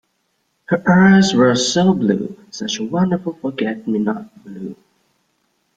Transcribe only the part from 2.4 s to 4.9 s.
such a wonderful forget-me-not blue!